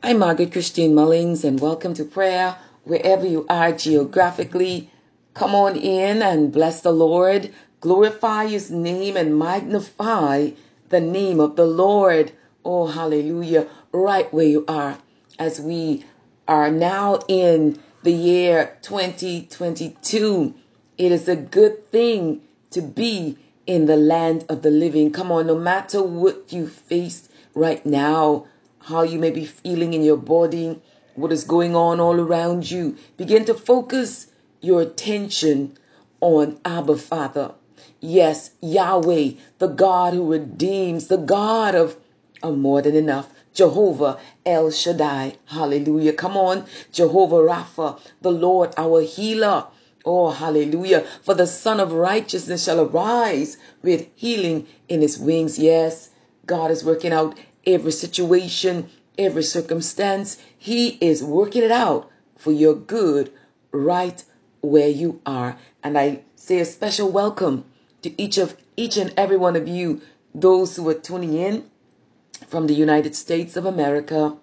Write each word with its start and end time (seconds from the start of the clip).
I'm 0.00 0.20
Margaret 0.20 0.52
Christine 0.52 0.94
Mullings, 0.94 1.42
and 1.42 1.58
welcome 1.58 1.92
to 1.94 2.04
prayer 2.04 2.56
wherever 2.84 3.26
you 3.26 3.44
are 3.48 3.72
geographically. 3.72 4.92
Come 5.34 5.56
on 5.56 5.74
in 5.74 6.22
and 6.22 6.52
bless 6.52 6.82
the 6.82 6.92
Lord, 6.92 7.52
glorify 7.80 8.46
his 8.46 8.70
name, 8.70 9.16
and 9.16 9.36
magnify 9.36 10.50
the 10.88 11.00
name 11.00 11.40
of 11.40 11.56
the 11.56 11.66
Lord. 11.66 12.30
Oh, 12.64 12.86
hallelujah, 12.86 13.66
right 13.90 14.32
where 14.32 14.46
you 14.46 14.64
are, 14.68 14.98
as 15.36 15.60
we 15.60 16.04
are 16.46 16.70
now 16.70 17.18
in 17.26 17.76
the 18.04 18.12
year 18.12 18.78
2022. 18.82 20.54
It 20.96 21.10
is 21.10 21.28
a 21.28 21.34
good 21.34 21.90
thing 21.90 22.42
to 22.70 22.82
be 22.82 23.36
in 23.66 23.86
the 23.86 23.96
land 23.96 24.44
of 24.48 24.62
the 24.62 24.70
living. 24.70 25.10
Come 25.10 25.32
on, 25.32 25.48
no 25.48 25.58
matter 25.58 26.00
what 26.00 26.52
you 26.52 26.68
face 26.68 27.28
right 27.52 27.84
now, 27.84 28.46
how 28.88 29.02
you 29.02 29.18
may 29.18 29.30
be 29.30 29.44
feeling 29.44 29.92
in 29.92 30.02
your 30.02 30.16
body, 30.16 30.80
what 31.14 31.30
is 31.30 31.44
going 31.44 31.76
on 31.76 32.00
all 32.00 32.18
around 32.18 32.70
you, 32.70 32.96
begin 33.18 33.44
to 33.44 33.52
focus 33.52 34.28
your 34.62 34.80
attention 34.80 35.76
on 36.22 36.58
Abba 36.64 36.96
Father. 36.96 37.52
Yes, 38.00 38.50
Yahweh, 38.62 39.32
the 39.58 39.66
God 39.66 40.14
who 40.14 40.32
redeems, 40.32 41.08
the 41.08 41.18
God 41.18 41.74
of, 41.74 41.96
more 42.42 42.80
than 42.80 42.96
enough. 42.96 43.28
Jehovah 43.52 44.18
El 44.46 44.70
Shaddai. 44.70 45.34
Hallelujah. 45.46 46.12
Come 46.14 46.36
on. 46.36 46.64
Jehovah 46.92 47.36
Rapha, 47.36 48.00
the 48.22 48.30
Lord 48.30 48.72
our 48.78 49.02
healer. 49.02 49.66
Oh, 50.04 50.30
hallelujah. 50.30 51.00
For 51.22 51.34
the 51.34 51.46
Son 51.46 51.80
of 51.80 51.92
Righteousness 51.92 52.64
shall 52.64 52.80
arise 52.80 53.58
with 53.82 54.06
healing 54.14 54.66
in 54.88 55.02
his 55.02 55.18
wings. 55.18 55.58
Yes, 55.58 56.08
God 56.46 56.70
is 56.70 56.84
working 56.84 57.12
out 57.12 57.36
every 57.68 57.92
situation, 57.92 58.88
every 59.18 59.42
circumstance. 59.42 60.38
He 60.56 60.88
is 61.00 61.22
working 61.22 61.62
it 61.62 61.70
out 61.70 62.10
for 62.36 62.50
your 62.50 62.74
good 62.74 63.30
right 63.70 64.24
where 64.62 64.88
you 64.88 65.20
are. 65.26 65.58
And 65.84 65.98
I 65.98 66.22
say 66.34 66.60
a 66.60 66.64
special 66.64 67.10
welcome 67.10 67.64
to 68.02 68.20
each 68.20 68.38
of 68.38 68.56
each 68.76 68.96
and 68.96 69.12
every 69.16 69.36
one 69.36 69.54
of 69.54 69.68
you, 69.68 70.00
those 70.34 70.76
who 70.76 70.88
are 70.88 70.94
tuning 70.94 71.34
in 71.34 71.64
from 72.46 72.66
the 72.66 72.74
United 72.74 73.14
States 73.14 73.56
of 73.56 73.66
America, 73.66 74.36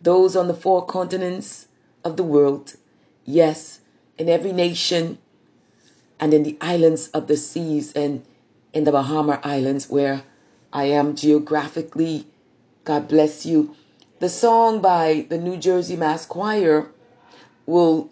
those 0.00 0.34
on 0.34 0.48
the 0.48 0.54
four 0.54 0.86
continents 0.86 1.66
of 2.04 2.16
the 2.16 2.22
world, 2.22 2.74
yes, 3.24 3.80
in 4.16 4.28
every 4.28 4.52
nation 4.52 5.18
and 6.20 6.32
in 6.32 6.44
the 6.44 6.56
islands 6.60 7.08
of 7.08 7.26
the 7.26 7.36
seas 7.36 7.92
and 7.92 8.22
in 8.72 8.84
the 8.84 8.92
Bahama 8.92 9.40
Islands 9.42 9.90
where 9.90 10.22
I 10.72 10.84
am 10.86 11.16
geographically. 11.16 12.26
God 12.84 13.08
bless 13.08 13.46
you. 13.46 13.74
The 14.20 14.28
song 14.28 14.80
by 14.80 15.26
the 15.28 15.38
New 15.38 15.56
Jersey 15.56 15.96
Mass 15.96 16.26
Choir 16.26 16.88
will, 17.66 18.10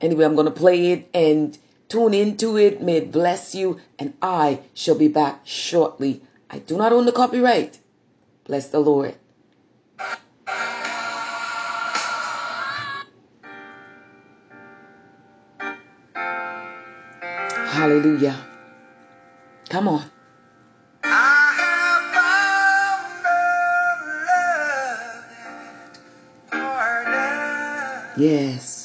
anyway, 0.00 0.24
I'm 0.24 0.34
going 0.34 0.46
to 0.46 0.50
play 0.50 0.92
it 0.92 1.08
and 1.14 1.56
tune 1.88 2.14
into 2.14 2.58
it. 2.58 2.82
May 2.82 2.96
it 2.96 3.12
bless 3.12 3.54
you, 3.54 3.78
and 3.98 4.14
I 4.20 4.60
shall 4.74 4.96
be 4.96 5.08
back 5.08 5.42
shortly. 5.44 6.20
I 6.50 6.58
do 6.58 6.76
not 6.76 6.92
own 6.92 7.06
the 7.06 7.12
copyright. 7.12 7.78
Bless 8.44 8.68
the 8.68 8.80
Lord. 8.80 9.14
Hallelujah. 17.78 18.36
Come 19.68 19.86
on. 19.86 20.10
Yes. 28.18 28.77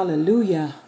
Hallelujah. 0.00 0.79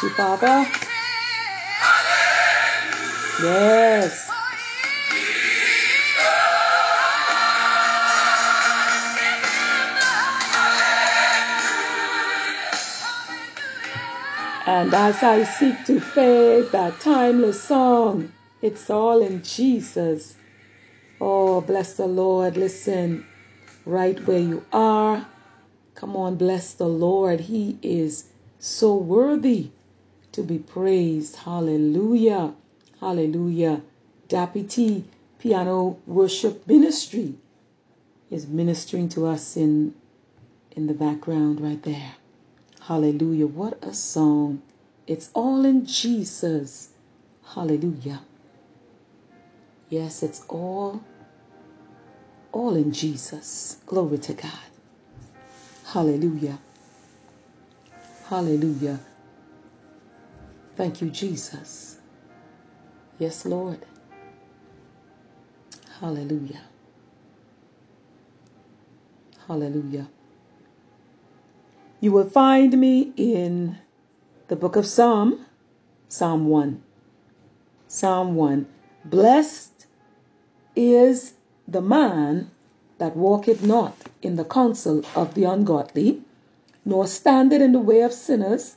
Bless 0.00 0.02
you, 0.02 0.10
Father. 0.10 0.66
Yes. 3.42 4.30
And 14.66 14.92
as 14.92 15.22
I 15.22 15.44
seek 15.44 15.84
to 15.86 16.00
fade 16.00 16.72
that 16.72 16.98
timeless 17.00 17.62
song, 17.62 18.32
it's 18.62 18.90
all 18.90 19.22
in 19.22 19.42
Jesus. 19.42 20.34
Oh, 21.20 21.60
bless 21.60 21.94
the 21.94 22.06
Lord. 22.06 22.56
Listen, 22.56 23.24
right 23.86 24.18
where 24.26 24.40
you 24.40 24.64
are. 24.72 25.26
Come 25.94 26.16
on, 26.16 26.36
bless 26.36 26.74
the 26.74 26.88
Lord. 26.88 27.40
He 27.40 27.78
is 27.80 28.24
so 28.58 28.96
worthy 28.96 29.70
to 30.36 30.42
be 30.42 30.58
praised. 30.58 31.34
Hallelujah. 31.34 32.54
Hallelujah. 33.00 33.80
T 34.28 35.04
Piano 35.38 35.98
Worship 36.06 36.66
Ministry 36.66 37.34
is 38.30 38.46
ministering 38.46 39.08
to 39.10 39.26
us 39.26 39.56
in 39.56 39.94
in 40.72 40.86
the 40.86 40.94
background 40.94 41.60
right 41.62 41.82
there. 41.82 42.12
Hallelujah. 42.82 43.46
What 43.46 43.82
a 43.82 43.94
song. 43.94 44.60
It's 45.06 45.30
all 45.32 45.64
in 45.64 45.86
Jesus. 45.86 46.90
Hallelujah. 47.54 48.20
Yes, 49.88 50.22
it's 50.22 50.42
all 50.48 51.00
all 52.52 52.76
in 52.76 52.92
Jesus. 52.92 53.78
Glory 53.86 54.18
to 54.18 54.34
God. 54.34 54.68
Hallelujah. 55.86 56.58
Hallelujah. 58.28 59.00
Thank 60.76 61.00
you, 61.00 61.08
Jesus. 61.10 61.98
Yes, 63.18 63.46
Lord. 63.46 63.78
Hallelujah. 66.00 66.60
Hallelujah. 69.48 70.08
You 72.00 72.12
will 72.12 72.28
find 72.28 72.78
me 72.78 73.12
in 73.16 73.78
the 74.48 74.56
book 74.56 74.76
of 74.76 74.84
Psalm, 74.84 75.46
Psalm 76.08 76.46
1. 76.48 76.82
Psalm 77.88 78.34
1. 78.34 78.66
Blessed 79.06 79.86
is 80.74 81.32
the 81.66 81.80
man 81.80 82.50
that 82.98 83.16
walketh 83.16 83.62
not 83.62 83.96
in 84.20 84.36
the 84.36 84.44
counsel 84.44 85.02
of 85.14 85.34
the 85.34 85.44
ungodly, 85.44 86.22
nor 86.84 87.06
standeth 87.06 87.62
in 87.62 87.72
the 87.72 87.80
way 87.80 88.02
of 88.02 88.12
sinners, 88.12 88.76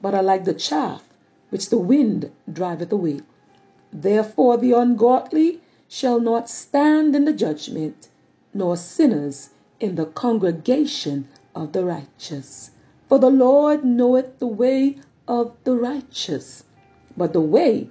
but 0.00 0.14
are 0.14 0.22
like 0.22 0.44
the 0.44 0.54
chaff 0.54 1.02
which 1.50 1.68
the 1.68 1.78
wind 1.78 2.30
driveth 2.50 2.92
away. 2.92 3.20
Therefore 3.92 4.56
the 4.56 4.72
ungodly 4.72 5.60
shall 5.88 6.20
not 6.20 6.48
stand 6.48 7.16
in 7.16 7.24
the 7.24 7.32
judgment, 7.32 8.08
nor 8.54 8.76
sinners 8.76 9.50
in 9.80 9.96
the 9.96 10.06
congregation 10.06 11.28
of 11.54 11.72
the 11.72 11.84
righteous. 11.84 12.70
For 13.08 13.18
the 13.18 13.30
Lord 13.30 13.84
knoweth 13.84 14.38
the 14.38 14.46
way 14.46 14.98
of 15.26 15.56
the 15.64 15.76
righteous, 15.76 16.62
but 17.16 17.32
the 17.32 17.40
way 17.40 17.88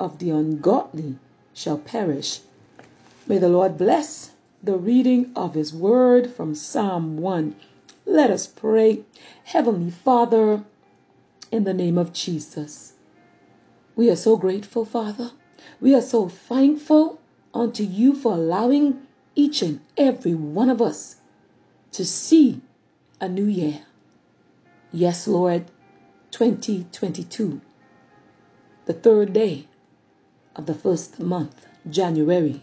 of 0.00 0.18
the 0.18 0.30
ungodly 0.30 1.18
shall 1.54 1.78
perish. 1.78 2.40
May 3.26 3.38
the 3.38 3.48
Lord 3.48 3.78
bless 3.78 4.32
the 4.62 4.76
reading 4.76 5.30
of 5.36 5.54
his 5.54 5.72
word 5.72 6.30
from 6.30 6.54
Psalm 6.54 7.18
1. 7.18 7.54
Let 8.04 8.30
us 8.30 8.46
pray. 8.46 9.04
Heavenly 9.44 9.90
Father, 9.90 10.64
in 11.50 11.64
the 11.64 11.74
name 11.74 11.98
of 11.98 12.12
Jesus, 12.12 12.94
we 13.94 14.10
are 14.10 14.16
so 14.16 14.36
grateful, 14.36 14.84
Father. 14.84 15.32
We 15.80 15.94
are 15.94 16.02
so 16.02 16.28
thankful 16.28 17.20
unto 17.54 17.82
you 17.82 18.14
for 18.14 18.32
allowing 18.32 19.06
each 19.34 19.62
and 19.62 19.80
every 19.96 20.34
one 20.34 20.68
of 20.68 20.82
us 20.82 21.16
to 21.92 22.04
see 22.04 22.60
a 23.20 23.28
new 23.28 23.46
year. 23.46 23.80
Yes, 24.92 25.26
Lord, 25.26 25.64
2022, 26.30 27.60
the 28.84 28.92
third 28.92 29.32
day 29.32 29.66
of 30.54 30.66
the 30.66 30.74
first 30.74 31.18
month, 31.18 31.66
January. 31.88 32.62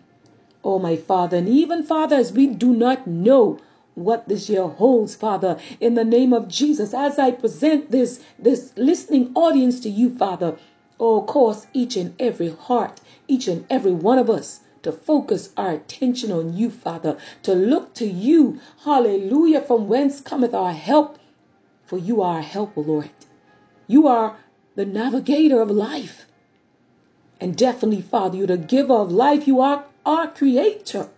Oh, 0.64 0.80
my 0.80 0.96
Father, 0.96 1.38
and 1.38 1.50
even, 1.50 1.84
Father, 1.84 2.16
as 2.16 2.32
we 2.32 2.48
do 2.48 2.74
not 2.74 3.08
know 3.08 3.60
what 3.96 4.28
this 4.28 4.50
year 4.50 4.68
holds, 4.68 5.16
Father, 5.16 5.60
in 5.80 5.94
the 5.96 6.04
name 6.04 6.34
of 6.34 6.48
Jesus, 6.48 6.94
as 6.94 7.20
I 7.20 7.32
present 7.32 7.92
this, 7.92 8.24
this 8.40 8.74
listening 8.76 9.32
audience 9.36 9.80
to 9.82 9.90
you, 9.90 10.16
Father, 10.16 10.58
oh, 11.00 11.22
cause 11.22 11.68
each 11.74 11.96
and 11.96 12.16
every 12.20 12.50
heart, 12.50 13.02
each 13.28 13.48
and 13.48 13.66
every 13.70 13.94
one 13.94 14.20
of 14.20 14.30
us 14.30 14.60
to 14.84 14.92
focus 14.92 15.50
our 15.58 15.72
attention 15.72 16.32
on 16.32 16.58
you, 16.58 16.70
Father, 16.70 17.18
to 17.44 17.54
look 17.54 17.94
to 17.96 18.06
you, 18.06 18.60
hallelujah, 18.84 19.62
from 19.62 19.88
whence 19.88 20.22
cometh 20.22 20.54
our 20.54 20.74
help 20.74 21.18
for 21.94 22.00
you 22.00 22.22
are 22.22 22.40
a 22.40 22.42
helper, 22.42 22.82
Lord. 22.82 23.12
You 23.88 24.08
are 24.08 24.38
the 24.76 24.86
navigator 24.86 25.62
of 25.62 25.70
life. 25.70 26.26
And 27.40 27.56
definitely, 27.56 28.02
Father, 28.02 28.38
you're 28.38 28.48
the 28.48 28.58
giver 28.58 28.94
of 28.94 29.12
life. 29.12 29.48
You 29.48 29.62
are 29.62 29.86
our 30.06 30.28
creator. 30.28 31.10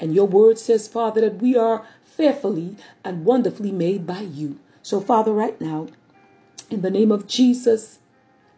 And 0.00 0.14
your 0.14 0.26
word 0.26 0.58
says, 0.58 0.88
Father, 0.88 1.20
that 1.22 1.42
we 1.42 1.56
are 1.56 1.84
fearfully 2.02 2.76
and 3.04 3.24
wonderfully 3.24 3.72
made 3.72 4.06
by 4.06 4.20
you. 4.20 4.58
So, 4.82 5.00
Father, 5.00 5.32
right 5.32 5.60
now, 5.60 5.88
in 6.70 6.82
the 6.82 6.90
name 6.90 7.10
of 7.12 7.26
Jesus, 7.26 7.98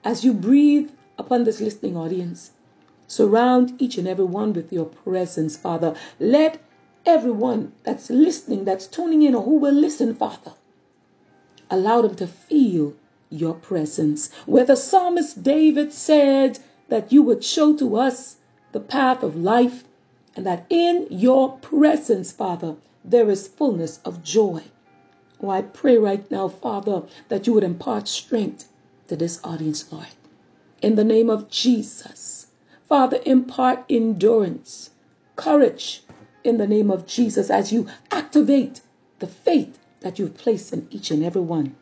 as 0.05 0.25
you 0.25 0.33
breathe 0.33 0.91
upon 1.19 1.45
this 1.45 1.61
listening 1.61 1.97
audience, 1.97 2.53
surround 3.07 3.75
each 3.83 3.99
and 3.99 4.07
every 4.07 4.25
one 4.25 4.53
with 4.53 4.73
your 4.73 4.87
presence, 4.87 5.57
Father. 5.57 5.95
Let 6.19 6.59
everyone 7.05 7.73
that's 7.83 8.09
listening, 8.09 8.65
that's 8.65 8.87
tuning 8.87 9.23
in, 9.23 9.35
or 9.35 9.43
who 9.43 9.57
will 9.57 9.75
listen, 9.75 10.15
Father, 10.15 10.53
allow 11.71 12.03
them 12.03 12.15
to 12.17 12.27
feel 12.27 12.95
your 13.29 13.55
presence. 13.55 14.31
Where 14.47 14.65
the 14.65 14.77
psalmist 14.77 15.43
David 15.43 15.93
said 15.93 16.59
that 16.89 17.13
you 17.13 17.23
would 17.23 17.45
show 17.45 17.77
to 17.77 17.97
us 17.97 18.37
the 18.73 18.81
path 18.81 19.23
of 19.23 19.37
life, 19.37 19.85
and 20.37 20.47
that 20.47 20.67
in 20.71 21.07
your 21.11 21.59
presence, 21.59 22.33
Father, 22.33 22.77
there 23.05 23.31
is 23.31 23.49
fullness 23.49 23.99
of 24.05 24.23
joy. 24.23 24.63
Oh, 25.43 25.51
I 25.51 25.63
pray 25.63 25.97
right 25.97 26.31
now, 26.31 26.49
Father, 26.49 27.03
that 27.29 27.47
you 27.47 27.55
would 27.55 27.65
impart 27.65 28.09
strength 28.09 28.69
to 29.09 29.17
this 29.17 29.41
audience, 29.43 29.91
Lord. 29.93 30.07
In 30.83 30.97
the 30.97 31.05
name 31.05 31.31
of 31.31 31.51
Jesus. 31.51 32.47
Father, 32.89 33.21
impart 33.25 33.85
endurance, 33.89 34.91
courage 35.37 36.03
in 36.45 36.59
the 36.59 36.67
name 36.67 36.91
of 36.91 37.07
Jesus 37.07 37.51
as 37.51 37.73
you 37.73 37.87
activate 38.11 38.81
the 39.19 39.27
faith 39.27 39.79
that 40.01 40.19
you've 40.19 40.37
placed 40.37 40.73
in 40.73 40.87
each 40.91 41.11
and 41.11 41.25
every 41.25 41.43
one 41.43 41.77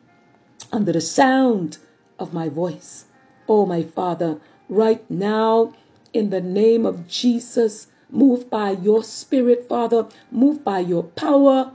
under 0.72 0.92
the 0.92 1.00
sound 1.00 1.78
of 2.18 2.34
my 2.34 2.48
voice. 2.48 3.04
Oh, 3.48 3.64
my 3.66 3.82
Father, 3.82 4.38
right 4.68 5.08
now, 5.10 5.72
in 6.12 6.30
the 6.30 6.40
name 6.40 6.84
of 6.84 7.08
Jesus, 7.08 7.86
move 8.10 8.50
by 8.50 8.70
your 8.70 9.04
Spirit, 9.04 9.68
Father, 9.68 10.08
move 10.30 10.64
by 10.64 10.80
your 10.80 11.02
power, 11.02 11.72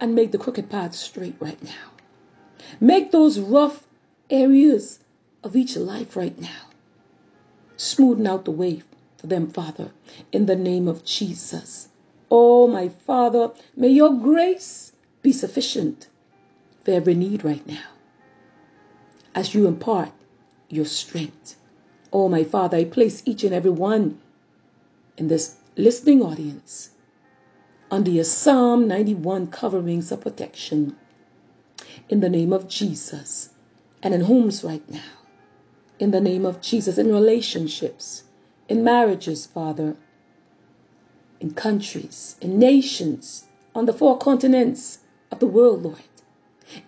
and 0.00 0.14
make 0.14 0.32
the 0.32 0.38
crooked 0.38 0.70
path 0.70 0.94
straight 0.94 1.36
right 1.40 1.62
now. 1.62 1.90
Make 2.80 3.10
those 3.10 3.38
rough 3.38 3.84
areas 4.30 4.98
of 5.42 5.56
each 5.56 5.76
life 5.76 6.16
right 6.16 6.38
now. 6.38 6.66
Smoothen 7.76 8.26
out 8.26 8.44
the 8.44 8.50
way 8.50 8.82
for 9.18 9.26
them, 9.26 9.48
Father, 9.48 9.90
in 10.32 10.46
the 10.46 10.56
name 10.56 10.88
of 10.88 11.04
Jesus. 11.04 11.88
Oh, 12.30 12.68
my 12.68 12.88
Father, 12.88 13.50
may 13.76 13.88
your 13.88 14.12
grace 14.14 14.92
be 15.22 15.32
sufficient 15.32 16.08
for 16.84 16.92
every 16.92 17.14
need 17.14 17.44
right 17.44 17.66
now 17.66 17.84
as 19.34 19.54
you 19.54 19.66
impart 19.66 20.10
your 20.68 20.84
strength. 20.84 21.56
Oh, 22.12 22.28
my 22.28 22.44
Father, 22.44 22.78
I 22.78 22.84
place 22.84 23.22
each 23.24 23.44
and 23.44 23.54
every 23.54 23.70
one 23.70 24.18
in 25.16 25.28
this 25.28 25.56
listening 25.78 26.22
audience 26.22 26.90
under 27.90 28.10
your 28.10 28.24
Psalm 28.24 28.88
91 28.88 29.48
coverings 29.48 30.12
of 30.12 30.22
protection. 30.22 30.96
in 32.10 32.20
the 32.20 32.30
name 32.30 32.52
of 32.52 32.68
Jesus. 32.68 33.50
And 34.02 34.14
in 34.14 34.22
homes 34.22 34.64
right 34.64 34.88
now, 34.90 35.12
in 35.98 36.12
the 36.12 36.20
name 36.20 36.46
of 36.46 36.60
Jesus, 36.60 36.98
in 36.98 37.12
relationships, 37.12 38.24
in 38.68 38.84
marriages, 38.84 39.46
Father, 39.46 39.96
in 41.40 41.52
countries, 41.54 42.36
in 42.40 42.58
nations, 42.58 43.44
on 43.74 43.86
the 43.86 43.94
four 43.94 44.18
continents 44.18 44.98
of 45.32 45.40
the 45.40 45.46
world, 45.46 45.82
Lord, 45.84 46.02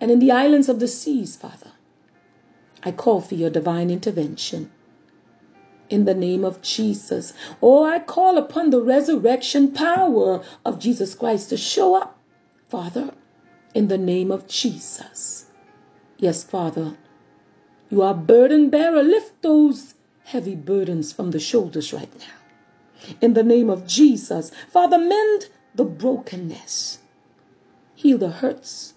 and 0.01 0.11
in 0.11 0.19
the 0.19 0.31
islands 0.31 0.69
of 0.69 0.79
the 0.79 0.87
seas, 0.87 1.35
Father. 1.35 1.71
I 2.83 2.91
call 2.91 3.21
for 3.21 3.35
your 3.35 3.49
divine 3.51 3.91
intervention 3.91 4.71
in 5.91 6.05
the 6.05 6.13
name 6.15 6.45
of 6.45 6.61
Jesus. 6.61 7.33
Oh, 7.61 7.83
I 7.83 7.99
call 7.99 8.37
upon 8.37 8.69
the 8.69 8.81
resurrection 8.81 9.71
power 9.73 10.41
of 10.65 10.79
Jesus 10.79 11.13
Christ 11.13 11.49
to 11.49 11.57
show 11.57 11.95
up, 11.95 12.17
Father, 12.69 13.11
in 13.75 13.89
the 13.89 13.97
name 13.97 14.31
of 14.31 14.47
Jesus. 14.47 15.45
Yes, 16.17 16.43
Father, 16.43 16.97
you 17.89 18.01
are 18.01 18.13
burden 18.13 18.69
bearer. 18.69 19.03
Lift 19.03 19.41
those 19.41 19.93
heavy 20.23 20.55
burdens 20.55 21.11
from 21.11 21.31
the 21.31 21.39
shoulders 21.39 21.91
right 21.91 22.13
now. 22.19 23.15
In 23.19 23.33
the 23.33 23.43
name 23.43 23.69
of 23.69 23.85
Jesus, 23.85 24.51
Father, 24.69 24.97
mend 24.97 25.49
the 25.75 25.83
brokenness, 25.83 26.99
heal 27.95 28.17
the 28.17 28.29
hurts 28.29 28.93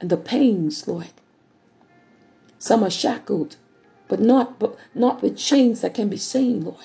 and 0.00 0.10
the 0.10 0.16
pains, 0.16 0.88
Lord. 0.88 1.12
Some 2.58 2.82
are 2.82 2.90
shackled 2.90 3.56
but 4.08 4.20
not 4.20 4.58
but 4.58 4.76
not 4.94 5.22
with 5.22 5.36
chains 5.36 5.80
that 5.80 5.94
can 5.94 6.08
be 6.08 6.16
seen, 6.16 6.64
Lord. 6.64 6.76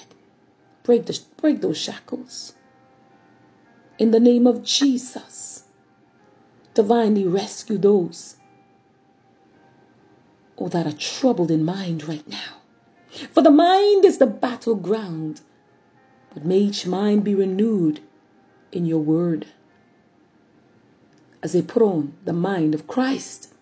Break 0.84 1.06
the, 1.06 1.20
break 1.38 1.62
those 1.62 1.78
shackles. 1.78 2.54
In 3.98 4.12
the 4.12 4.20
name 4.20 4.48
of 4.48 4.64
Jesus, 4.64 5.64
divinely 6.74 7.26
rescue 7.26 7.78
those 7.78 8.38
oh, 10.58 10.70
that 10.70 10.88
are 10.88 10.94
troubled 10.94 11.52
in 11.52 11.64
mind 11.64 12.08
right 12.08 12.28
now. 12.28 12.62
For 13.34 13.42
the 13.42 13.52
mind 13.52 14.06
is 14.06 14.18
the 14.18 14.28
battleground, 14.28 15.42
but 16.34 16.46
may 16.46 16.60
each 16.60 16.88
mind 16.88 17.24
be 17.24 17.36
renewed 17.36 18.00
in 18.72 18.86
your 18.86 19.02
word 19.02 19.48
as 21.42 21.54
they 21.54 21.62
put 21.62 21.82
on 21.82 22.14
the 22.26 22.34
mind 22.34 22.74
of 22.74 22.88
Christ. 22.88 23.54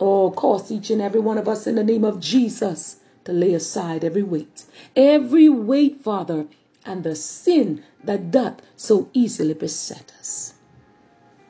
Oh, 0.00 0.30
cause 0.32 0.72
each 0.72 0.90
and 0.90 1.00
every 1.00 1.20
one 1.20 1.38
of 1.38 1.48
us 1.48 1.66
in 1.66 1.76
the 1.76 1.84
name 1.84 2.04
of 2.04 2.18
Jesus 2.20 2.96
to 3.24 3.32
lay 3.32 3.54
aside 3.54 4.02
every 4.04 4.22
weight, 4.22 4.64
every 4.96 5.48
weight, 5.48 6.00
Father, 6.00 6.46
and 6.84 7.04
the 7.04 7.14
sin 7.14 7.82
that 8.02 8.30
doth 8.30 8.60
so 8.76 9.08
easily 9.12 9.54
beset 9.54 10.12
us. 10.18 10.54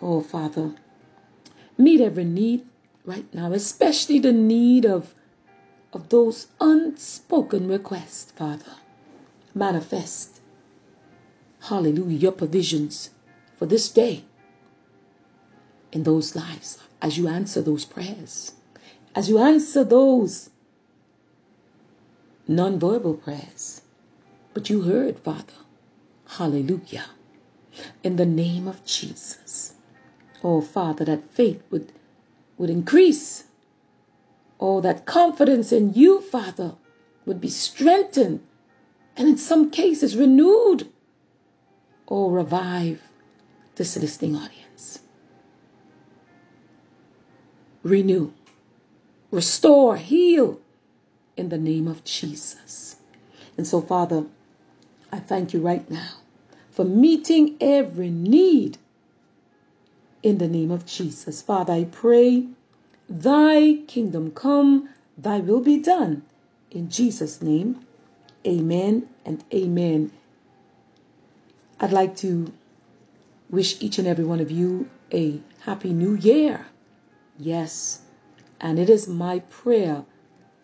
Oh, 0.01 0.21
Father, 0.21 0.75
meet 1.79 2.01
every 2.01 2.25
need 2.25 2.67
right 3.05 3.33
now, 3.35 3.53
especially 3.53 4.19
the 4.19 4.33
need 4.33 4.85
of, 4.85 5.15
of 5.93 6.11
those 6.11 6.49
unspoken 6.61 7.67
requests, 7.67 8.31
Father. 8.33 8.77
Manifest, 9.55 10.41
hallelujah, 11.63 12.19
your 12.19 12.33
provisions 12.33 13.11
for 13.57 13.67
this 13.67 13.89
day 13.89 14.25
in 15.93 16.03
those 16.03 16.37
lives 16.37 16.79
as 17.05 17.19
you 17.19 17.29
answer 17.29 17.61
those 17.61 17.85
prayers, 17.85 18.53
as 19.15 19.29
you 19.29 19.39
answer 19.39 19.85
those 19.85 20.49
nonverbal 22.49 23.23
prayers. 23.23 23.83
But 24.55 24.71
you 24.71 24.81
heard, 24.83 25.19
Father. 25.19 25.53
Hallelujah. 26.27 27.05
In 28.03 28.17
the 28.17 28.25
name 28.25 28.67
of 28.67 28.83
Jesus. 28.87 29.75
Oh, 30.43 30.63
Father, 30.63 31.05
that 31.05 31.31
faith 31.31 31.63
would, 31.71 31.93
would 32.57 32.71
increase. 32.71 33.45
Oh, 34.59 34.81
that 34.81 35.05
confidence 35.05 35.73
in 35.73 35.93
you, 35.93 36.23
Father, 36.23 36.75
would 37.27 37.41
be 37.41 37.51
strengthened 37.51 38.41
and 39.15 39.29
in 39.29 39.37
some 39.37 39.71
cases 39.71 40.17
renewed. 40.17 40.89
Oh, 42.09 42.31
revive 42.31 43.03
this 43.77 43.95
listening 43.99 44.37
audience. 44.37 45.01
Renew, 47.85 48.33
restore, 49.31 49.97
heal, 49.97 50.59
in 51.37 51.51
the 51.51 51.59
name 51.59 51.87
of 51.87 52.03
Jesus. 52.05 52.97
And 53.57 53.67
so, 53.67 53.81
Father, 53.81 54.25
I 55.13 55.19
thank 55.19 55.53
you 55.53 55.61
right 55.61 55.89
now 55.91 56.15
for 56.71 56.85
meeting 56.85 57.57
every 57.61 58.11
need 58.11 58.79
in 60.23 60.39
the 60.39 60.49
name 60.49 60.71
of 60.71 60.87
Jesus. 60.87 61.43
Father, 61.43 61.73
I 61.73 61.85
pray, 61.85 62.47
thy 63.09 63.81
kingdom 63.87 64.31
come, 64.33 64.89
thy 65.17 65.39
will 65.39 65.61
be 65.61 65.79
done. 65.79 66.23
In 66.71 66.91
Jesus' 66.91 67.43
name, 67.43 67.85
amen 68.47 69.09
and 69.25 69.45
amen. 69.53 70.11
I'd 71.79 71.93
like 71.93 72.17
to 72.19 72.53
wish 73.51 73.81
each 73.83 73.99
and 73.99 74.09
every 74.09 74.25
one 74.25 74.41
of 74.41 74.51
you 74.51 74.89
a 75.13 75.39
happy 75.61 75.93
new 75.93 76.15
year. 76.15 76.67
Yes, 77.39 78.01
and 78.61 78.79
it 78.79 78.89
is 78.89 79.09
my 79.09 79.41
prayer 79.41 80.05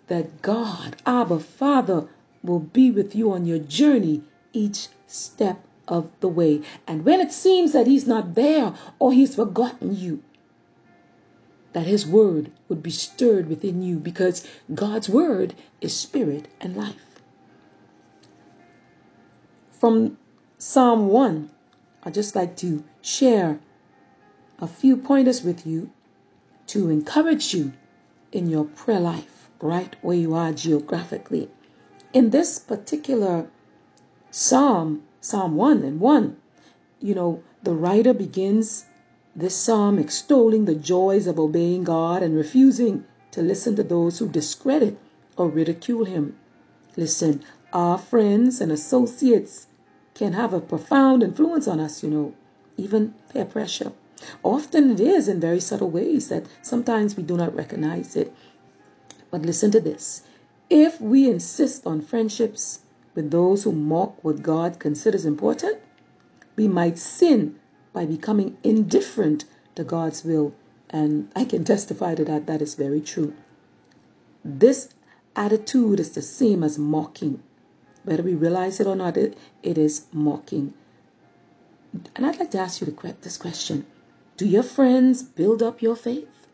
that 0.06 0.40
God, 0.40 0.96
Abba, 1.04 1.40
Father, 1.40 2.08
will 2.42 2.60
be 2.60 2.90
with 2.90 3.14
you 3.14 3.32
on 3.32 3.44
your 3.44 3.58
journey 3.58 4.22
each 4.52 4.88
step 5.06 5.60
of 5.88 6.08
the 6.20 6.28
way. 6.28 6.62
And 6.86 7.04
when 7.04 7.20
it 7.20 7.32
seems 7.32 7.72
that 7.72 7.88
He's 7.88 8.06
not 8.06 8.34
there 8.36 8.74
or 9.00 9.12
He's 9.12 9.34
forgotten 9.34 9.96
you, 9.96 10.22
that 11.72 11.86
His 11.86 12.06
word 12.06 12.52
would 12.68 12.82
be 12.82 12.90
stirred 12.90 13.48
within 13.48 13.82
you 13.82 13.96
because 13.98 14.46
God's 14.72 15.08
word 15.08 15.54
is 15.80 15.96
spirit 15.96 16.46
and 16.60 16.76
life. 16.76 17.20
From 19.72 20.18
Psalm 20.58 21.08
1, 21.08 21.50
I'd 22.04 22.14
just 22.14 22.36
like 22.36 22.56
to 22.58 22.84
share 23.02 23.58
a 24.60 24.68
few 24.68 24.96
pointers 24.96 25.42
with 25.42 25.66
you 25.66 25.90
to 26.70 26.88
encourage 26.88 27.52
you 27.52 27.72
in 28.30 28.48
your 28.48 28.64
prayer 28.64 29.00
life 29.00 29.48
right 29.60 29.96
where 30.02 30.16
you 30.16 30.34
are 30.34 30.52
geographically. 30.52 31.50
In 32.12 32.30
this 32.30 32.60
particular 32.60 33.50
psalm, 34.30 35.02
Psalm 35.20 35.56
1 35.56 35.82
and 35.82 35.98
1, 35.98 36.36
you 37.00 37.14
know, 37.14 37.42
the 37.64 37.74
writer 37.74 38.14
begins 38.14 38.84
this 39.34 39.56
psalm 39.56 39.98
extolling 39.98 40.64
the 40.64 40.74
joys 40.76 41.26
of 41.26 41.40
obeying 41.40 41.82
God 41.82 42.22
and 42.22 42.36
refusing 42.36 43.04
to 43.32 43.42
listen 43.42 43.74
to 43.74 43.82
those 43.82 44.18
who 44.18 44.28
discredit 44.28 44.96
or 45.36 45.48
ridicule 45.48 46.04
him. 46.04 46.36
Listen, 46.96 47.42
our 47.72 47.98
friends 47.98 48.60
and 48.60 48.70
associates 48.70 49.66
can 50.14 50.34
have 50.34 50.52
a 50.52 50.60
profound 50.60 51.24
influence 51.24 51.66
on 51.66 51.80
us, 51.80 52.04
you 52.04 52.10
know, 52.10 52.34
even 52.76 53.14
peer 53.32 53.44
pressure. 53.44 53.90
Often 54.42 54.90
it 54.90 55.00
is 55.00 55.28
in 55.28 55.40
very 55.40 55.60
subtle 55.60 55.90
ways 55.90 56.28
that 56.28 56.46
sometimes 56.62 57.16
we 57.16 57.22
do 57.22 57.36
not 57.36 57.54
recognize 57.54 58.16
it. 58.16 58.32
But 59.30 59.42
listen 59.42 59.70
to 59.70 59.80
this. 59.80 60.22
If 60.68 61.00
we 61.00 61.28
insist 61.28 61.86
on 61.86 62.00
friendships 62.00 62.80
with 63.14 63.30
those 63.30 63.64
who 63.64 63.72
mock 63.72 64.22
what 64.22 64.42
God 64.42 64.78
considers 64.78 65.24
important, 65.24 65.78
we 66.56 66.68
might 66.68 66.98
sin 66.98 67.58
by 67.92 68.06
becoming 68.06 68.56
indifferent 68.62 69.44
to 69.74 69.84
God's 69.84 70.24
will. 70.24 70.52
And 70.90 71.30
I 71.34 71.44
can 71.44 71.64
testify 71.64 72.14
to 72.14 72.24
that. 72.24 72.46
That 72.46 72.60
is 72.60 72.74
very 72.74 73.00
true. 73.00 73.34
This 74.44 74.88
attitude 75.36 76.00
is 76.00 76.10
the 76.10 76.22
same 76.22 76.62
as 76.62 76.78
mocking. 76.78 77.42
Whether 78.04 78.22
we 78.22 78.34
realize 78.34 78.80
it 78.80 78.86
or 78.86 78.96
not, 78.96 79.16
it, 79.16 79.36
it 79.62 79.78
is 79.78 80.06
mocking. 80.12 80.74
And 82.14 82.26
I'd 82.26 82.38
like 82.38 82.50
to 82.52 82.58
ask 82.58 82.80
you 82.80 82.96
this 83.22 83.36
question 83.36 83.86
Do 84.40 84.48
your 84.48 84.62
friends 84.62 85.22
build 85.22 85.62
up 85.62 85.82
your 85.82 85.94
faith? 85.94 86.46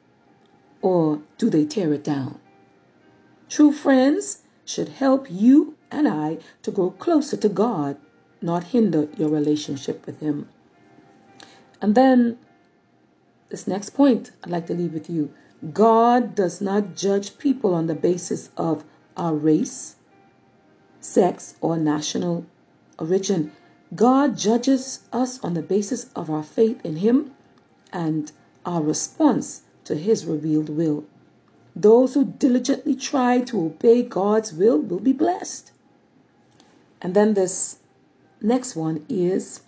Or 0.83 1.23
do 1.38 1.49
they 1.49 1.64
tear 1.64 1.93
it 1.93 2.02
down? 2.02 2.40
True 3.49 3.71
friends 3.71 4.43
should 4.64 4.88
help 4.88 5.28
you 5.31 5.76
and 5.88 6.09
I 6.09 6.38
to 6.62 6.73
grow 6.73 6.90
closer 6.90 7.37
to 7.37 7.49
God, 7.49 7.97
not 8.43 8.64
hinder 8.75 9.09
your 9.16 9.28
relationship 9.28 10.05
with 10.05 10.19
Him. 10.19 10.49
And 11.81 11.95
then, 11.95 12.38
this 13.50 13.69
next 13.69 13.90
point 13.90 14.33
I'd 14.43 14.50
like 14.50 14.66
to 14.66 14.75
leave 14.75 14.93
with 14.93 15.09
you 15.09 15.33
God 15.73 16.35
does 16.35 16.61
not 16.61 16.97
judge 16.97 17.38
people 17.38 17.73
on 17.73 17.87
the 17.87 17.95
basis 17.95 18.50
of 18.57 18.83
our 19.16 19.33
race, 19.33 19.95
sex, 20.99 21.55
or 21.61 21.76
national 21.76 22.47
origin. 22.99 23.52
God 23.95 24.37
judges 24.37 25.02
us 25.12 25.38
on 25.45 25.55
the 25.55 25.62
basis 25.62 26.11
of 26.16 26.28
our 26.31 26.43
faith 26.43 26.85
in 26.85 26.97
Him 26.97 27.31
and 27.93 28.33
our 28.64 28.83
response 28.83 29.62
to 29.85 29.95
His 29.95 30.26
revealed 30.26 30.69
will. 30.69 31.05
Those 31.75 32.14
who 32.14 32.25
diligently 32.25 32.95
try 32.95 33.40
to 33.43 33.66
obey 33.66 34.02
God's 34.02 34.52
will 34.52 34.78
will 34.78 34.99
be 35.00 35.12
blessed. 35.12 35.73
And 37.00 37.14
then 37.14 37.35
this 37.35 37.78
next 38.40 38.76
one 38.76 39.05
is 39.09 39.61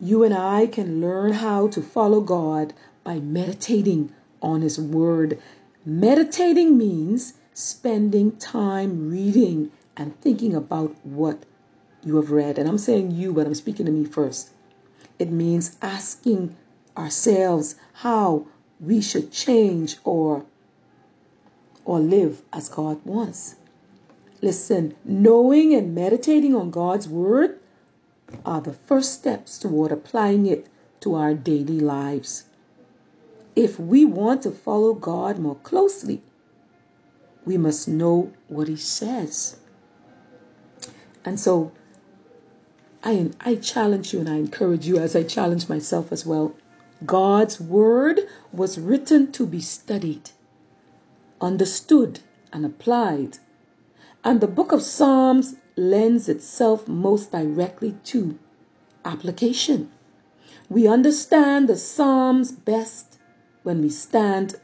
you 0.00 0.22
and 0.22 0.34
I 0.34 0.66
can 0.66 1.00
learn 1.00 1.32
how 1.32 1.68
to 1.68 1.82
follow 1.82 2.20
God 2.20 2.74
by 3.02 3.18
meditating 3.18 4.12
on 4.40 4.60
His 4.60 4.78
Word. 4.78 5.40
Meditating 5.84 6.78
means 6.78 7.34
spending 7.54 8.36
time 8.36 9.10
reading 9.10 9.72
and 9.96 10.18
thinking 10.20 10.54
about 10.54 10.94
what 11.04 11.44
you 12.04 12.16
have 12.16 12.30
read. 12.30 12.58
And 12.58 12.68
I'm 12.68 12.78
saying 12.78 13.10
you, 13.10 13.32
but 13.32 13.46
I'm 13.46 13.54
speaking 13.54 13.86
to 13.86 13.92
me 13.92 14.04
first. 14.04 14.50
It 15.18 15.32
means 15.32 15.76
asking 15.82 16.54
ourselves 16.98 17.76
how 17.92 18.46
we 18.80 19.00
should 19.00 19.30
change 19.30 19.96
or 20.04 20.44
or 21.84 22.00
live 22.00 22.42
as 22.52 22.68
God 22.68 23.00
wants. 23.06 23.54
Listen, 24.42 24.94
knowing 25.04 25.74
and 25.74 25.94
meditating 25.94 26.54
on 26.54 26.70
God's 26.70 27.08
word 27.08 27.58
are 28.44 28.60
the 28.60 28.74
first 28.74 29.14
steps 29.14 29.58
toward 29.58 29.90
applying 29.90 30.46
it 30.46 30.66
to 31.00 31.14
our 31.14 31.34
daily 31.34 31.80
lives. 31.80 32.44
If 33.56 33.80
we 33.80 34.04
want 34.04 34.42
to 34.42 34.50
follow 34.50 34.92
God 34.92 35.38
more 35.38 35.56
closely, 35.56 36.20
we 37.44 37.56
must 37.56 37.88
know 37.88 38.32
what 38.48 38.68
He 38.68 38.76
says. 38.76 39.56
And 41.24 41.40
so 41.40 41.72
I, 43.02 43.30
I 43.40 43.56
challenge 43.56 44.12
you 44.12 44.20
and 44.20 44.28
I 44.28 44.36
encourage 44.36 44.86
you 44.86 44.98
as 44.98 45.16
I 45.16 45.22
challenge 45.22 45.68
myself 45.68 46.12
as 46.12 46.26
well. 46.26 46.54
God's 47.06 47.60
word 47.60 48.20
was 48.52 48.76
written 48.76 49.30
to 49.32 49.46
be 49.46 49.60
studied, 49.60 50.30
understood, 51.40 52.18
and 52.52 52.66
applied. 52.66 53.38
And 54.24 54.40
the 54.40 54.48
book 54.48 54.72
of 54.72 54.82
Psalms 54.82 55.54
lends 55.76 56.28
itself 56.28 56.88
most 56.88 57.30
directly 57.30 57.92
to 58.04 58.36
application. 59.04 59.92
We 60.68 60.88
understand 60.88 61.68
the 61.68 61.76
Psalms 61.76 62.50
best 62.50 63.18
when 63.62 63.80
we 63.80 63.90
stand 63.90 64.56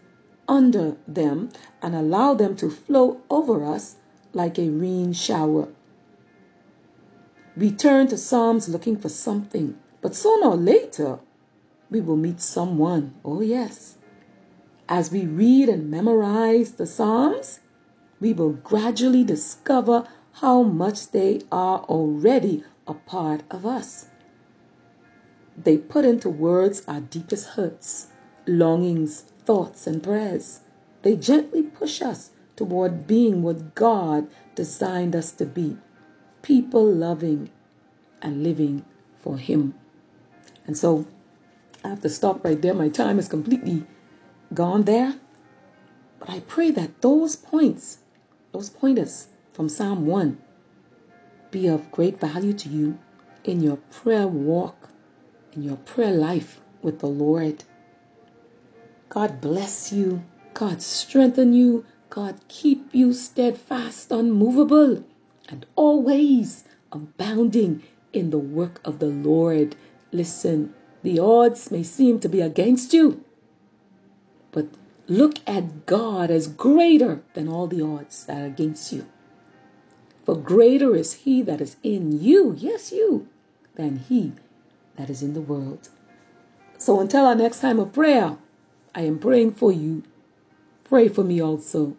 under 0.48 0.96
them 1.06 1.50
and 1.80 1.94
allow 1.94 2.34
them 2.34 2.56
to 2.56 2.68
flow 2.68 3.20
over 3.30 3.64
us 3.64 3.94
like 4.32 4.58
a 4.58 4.68
rain 4.68 5.12
shower. 5.12 5.68
We 7.56 7.70
turn 7.70 8.08
to 8.08 8.18
Psalms 8.18 8.68
looking 8.68 8.96
for 8.96 9.08
something, 9.08 9.78
but 10.00 10.16
sooner 10.16 10.48
or 10.48 10.56
later, 10.56 11.20
we 11.90 12.00
will 12.00 12.16
meet 12.16 12.40
someone. 12.40 13.14
Oh, 13.24 13.40
yes. 13.40 13.96
As 14.88 15.10
we 15.10 15.26
read 15.26 15.68
and 15.68 15.90
memorize 15.90 16.72
the 16.72 16.86
Psalms, 16.86 17.60
we 18.20 18.32
will 18.32 18.52
gradually 18.52 19.24
discover 19.24 20.06
how 20.32 20.62
much 20.62 21.10
they 21.10 21.40
are 21.52 21.80
already 21.84 22.64
a 22.86 22.94
part 22.94 23.42
of 23.50 23.64
us. 23.64 24.06
They 25.56 25.78
put 25.78 26.04
into 26.04 26.28
words 26.28 26.82
our 26.88 27.00
deepest 27.00 27.46
hurts, 27.46 28.08
longings, 28.46 29.20
thoughts, 29.44 29.86
and 29.86 30.02
prayers. 30.02 30.60
They 31.02 31.16
gently 31.16 31.62
push 31.62 32.02
us 32.02 32.30
toward 32.56 33.06
being 33.06 33.42
what 33.42 33.74
God 33.74 34.26
designed 34.54 35.14
us 35.14 35.32
to 35.32 35.46
be 35.46 35.76
people 36.42 36.84
loving 36.84 37.50
and 38.20 38.42
living 38.42 38.84
for 39.20 39.38
Him. 39.38 39.74
And 40.66 40.76
so 40.76 41.06
I 41.84 41.88
have 41.88 42.00
to 42.00 42.08
stop 42.08 42.44
right 42.44 42.60
there. 42.60 42.74
My 42.74 42.88
time 42.88 43.18
is 43.18 43.28
completely 43.28 43.84
gone 44.54 44.84
there. 44.84 45.14
But 46.18 46.30
I 46.30 46.40
pray 46.40 46.70
that 46.70 47.02
those 47.02 47.36
points, 47.36 47.98
those 48.52 48.70
pointers 48.70 49.28
from 49.52 49.68
Psalm 49.68 50.06
1, 50.06 50.38
be 51.50 51.68
of 51.68 51.92
great 51.92 52.18
value 52.18 52.54
to 52.54 52.68
you 52.70 52.98
in 53.44 53.62
your 53.62 53.76
prayer 53.76 54.26
walk, 54.26 54.88
in 55.52 55.62
your 55.62 55.76
prayer 55.76 56.12
life 56.12 56.60
with 56.82 57.00
the 57.00 57.06
Lord. 57.06 57.62
God 59.10 59.40
bless 59.40 59.92
you. 59.92 60.24
God 60.54 60.80
strengthen 60.82 61.52
you. 61.52 61.84
God 62.08 62.36
keep 62.48 62.94
you 62.94 63.12
steadfast, 63.12 64.10
unmovable, 64.10 65.04
and 65.48 65.66
always 65.76 66.64
abounding 66.92 67.82
in 68.12 68.30
the 68.30 68.38
work 68.38 68.80
of 68.84 68.98
the 69.00 69.06
Lord. 69.06 69.76
Listen, 70.12 70.72
the 71.04 71.18
odds 71.18 71.70
may 71.70 71.82
seem 71.82 72.18
to 72.18 72.30
be 72.30 72.40
against 72.40 72.94
you, 72.94 73.22
but 74.52 74.66
look 75.06 75.38
at 75.46 75.84
God 75.84 76.30
as 76.30 76.48
greater 76.48 77.22
than 77.34 77.46
all 77.46 77.66
the 77.66 77.82
odds 77.82 78.24
that 78.24 78.40
are 78.40 78.46
against 78.46 78.90
you. 78.90 79.04
For 80.24 80.34
greater 80.34 80.96
is 80.96 81.12
He 81.12 81.42
that 81.42 81.60
is 81.60 81.76
in 81.82 82.22
you, 82.22 82.56
yes, 82.58 82.90
you, 82.90 83.28
than 83.74 83.96
He 83.96 84.32
that 84.96 85.10
is 85.10 85.22
in 85.22 85.34
the 85.34 85.42
world. 85.42 85.90
So 86.78 87.00
until 87.00 87.26
our 87.26 87.34
next 87.34 87.60
time 87.60 87.78
of 87.78 87.92
prayer, 87.92 88.38
I 88.94 89.02
am 89.02 89.18
praying 89.18 89.52
for 89.52 89.70
you. 89.70 90.04
Pray 90.84 91.08
for 91.08 91.22
me 91.22 91.42
also. 91.42 91.96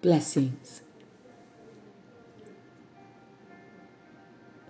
Blessings. 0.00 0.80